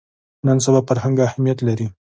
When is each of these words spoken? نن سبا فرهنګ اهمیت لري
نن 0.45 0.57
سبا 0.65 0.79
فرهنګ 0.87 1.17
اهمیت 1.29 1.59
لري 1.67 1.87